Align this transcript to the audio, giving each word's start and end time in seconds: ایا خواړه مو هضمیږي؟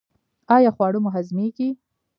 ایا 0.55 0.71
خواړه 0.75 0.99
مو 1.03 1.09
هضمیږي؟ 1.15 1.69